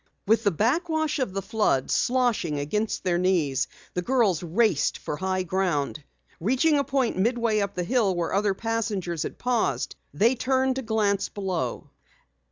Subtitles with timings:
[0.25, 5.15] With the back wash of the flood sloshing against their knees, the girls raced for
[5.17, 6.03] high ground.
[6.39, 10.81] Reaching a point midway up the hill where other passengers had paused, they turned to
[10.81, 11.91] glance below.